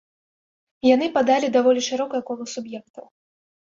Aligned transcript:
Яны 0.89 1.11
падалі 1.19 1.53
даволі 1.59 1.87
шырокае 1.91 2.25
кола 2.33 2.45
суб'ектаў. 2.57 3.05